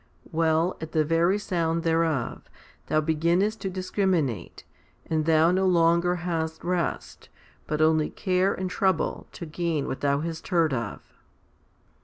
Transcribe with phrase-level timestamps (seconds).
[0.31, 2.49] Well, at the very sound thereof,
[2.87, 4.63] thou beginnest to discriminate,
[5.05, 7.29] and thou no longer hast rest,
[7.67, 11.13] but only care and trouble to gain what thou hast heard of.